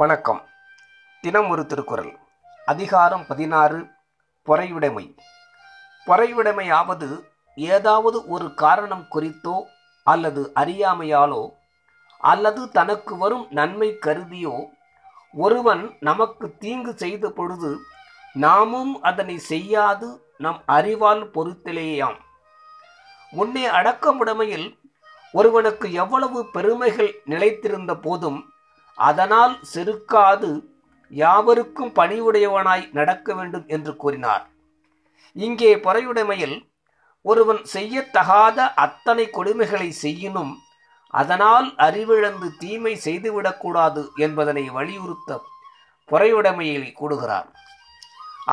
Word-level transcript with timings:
வணக்கம். 0.00 0.46
தினம் 1.20 1.48
ஒரு 1.48 1.66
திருக்குறள். 1.66 2.18
அதிகாரம் 2.66 3.26
பதினாறு 3.26 3.86
பொறையுடைமை. 4.46 5.16
பொறையுடைமையாவது 6.06 7.20
ஏதாவது 7.54 8.28
ஒரு 8.28 8.54
காரணம் 8.54 9.08
குறித்தோ 9.08 9.66
அல்லது 10.02 10.52
அறியாமையாலோ 10.54 11.50
அல்லது 12.18 12.70
தனக்கு 12.70 13.16
வரும் 13.16 13.46
நன்மை 13.50 13.98
கருதியோ 14.06 14.66
ஒருவன் 15.32 15.96
நமக்கு 16.00 16.54
தீங்கு 16.58 16.92
செய்த 16.96 17.30
பொழுது 17.30 17.78
நாமும் 18.32 19.02
அதனை 19.02 19.38
செய்யாது 19.38 20.22
நம் 20.36 20.62
அறிவால் 20.66 21.30
பொறுத்தலேயாம். 21.30 22.16
முன்னே 23.30 23.66
அடக்கமுடைமையில் 23.66 24.78
ஒருவனுக்கு 25.32 25.92
எவ்வளவு 25.92 26.50
பெருமைகள் 26.50 27.22
நிலைத்திருந்த 27.26 27.94
போதும் 27.94 28.52
அதனால் 29.08 29.54
செருக்காது 29.72 30.50
யாவருக்கும் 31.12 31.92
பணிவுடையவனாய் 31.98 32.84
நடக்க 32.98 33.34
வேண்டும் 33.34 33.66
என்று 33.66 33.92
கூறினார். 33.96 34.44
இங்கே 35.36 35.70
பொறையுடைமையில் 35.76 36.56
ஒருவன் 37.24 37.62
செய்யத்தகாத 37.74 38.58
அத்தனை 38.84 39.24
கொடுமைகளை 39.36 39.88
செய்யினும் 40.04 40.52
அதனால் 41.14 41.68
அறிவிழந்து 41.86 42.48
தீமை 42.58 42.92
செய்துவிடக்கூடாது 43.04 44.02
என்பதனை 44.16 44.64
வலியுறுத்த 44.76 45.40
பொறையுடைமையில் 46.10 46.92
கூடுகிறார். 47.00 47.48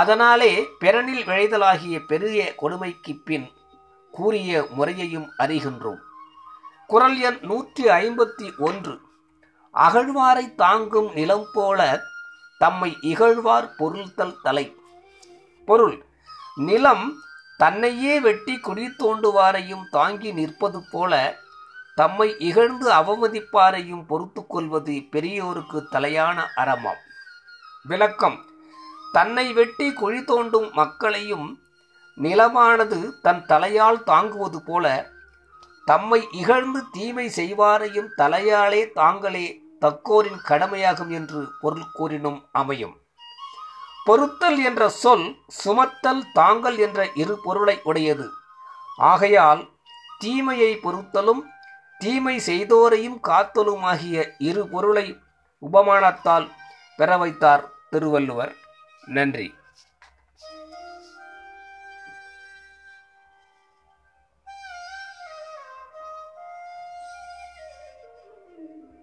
அதனாலே 0.00 0.52
பிறனில் 0.82 1.24
விளைதலாகிய 1.30 1.96
பெரிய 2.12 2.38
கொடுமைக்கு 2.60 3.12
பின் 3.28 3.48
கூறிய 4.14 4.50
முறையையும் 4.76 5.28
அறிகின்றோம். 5.42 6.00
குரல் 6.90 7.18
எண் 7.28 7.40
நூற்றி 7.50 7.84
ஐம்பத்தி 8.00 8.48
ஒன்று. 8.68 8.94
அகழ்வாரை 9.74 10.54
தாங்கும் 10.54 11.12
நிலம் 11.14 11.46
போல 11.52 12.00
தம்மை 12.58 12.96
இகழ்வார் 13.00 13.74
பொருள்தல் 13.76 14.40
தலை. 14.42 14.76
பொருள் 15.66 16.04
நிலம் 16.54 17.12
தன்னையே 17.56 18.20
வெட்டி 18.20 18.58
குழி 18.58 18.86
தோண்டுவாரையும் 18.86 19.88
தாங்கி 19.90 20.32
நிற்பது 20.32 20.84
போல 20.90 21.36
தம்மை 21.94 22.38
இகழ்ந்து 22.38 22.90
அவமதிப்பாரையும் 22.90 24.06
பொறுத்து 24.06 24.46
கொள்வது 24.46 24.92
பெரியோருக்கு 24.92 25.82
தலையான 25.92 26.44
அறமாம். 26.56 27.02
விளக்கம் 27.84 28.44
தன்னை 29.12 29.52
வெட்டி 29.52 29.92
குழி 29.92 30.20
தோண்டும் 30.20 30.72
மக்களையும் 30.72 31.58
நிலமானது 32.22 33.20
தன் 33.22 33.46
தலையால் 33.46 34.02
தாங்குவது 34.02 34.62
போல 34.62 35.12
தம்மை 35.84 36.28
இகழ்ந்து 36.32 36.84
தீமை 36.92 37.28
செய்வாரையும் 37.28 38.10
தலையாலே 38.18 38.92
தாங்களே 38.92 39.62
தக்கோரின் 39.84 40.40
கடமையாகும் 40.48 41.10
என்று 41.10 41.52
பொருள் 41.60 41.90
கூறினும் 41.92 42.48
அமையும். 42.52 42.96
பொறுத்தல் 44.04 44.64
என்ற 44.64 44.88
சொல் 44.88 45.36
சுமத்தல் 45.64 46.22
தாங்கல் 46.32 46.78
என்ற 46.78 47.08
இரு 47.14 47.40
பொருளை 47.42 47.80
உடையது. 47.82 48.30
ஆகையால் 48.96 49.68
தீமையை 50.18 50.76
பொறுத்தலும் 50.76 51.42
தீமை 51.98 52.38
செய்தோரையும் 52.38 53.18
காத்தலுமாகிய 53.28 54.34
இரு 54.38 54.68
பொருளை 54.68 55.18
உபமானத்தால் 55.72 56.50
பெற 56.96 57.16
வைத்தார் 57.16 57.64
திருவள்ளுவர். 57.90 58.54
நன்றி. 59.06 59.54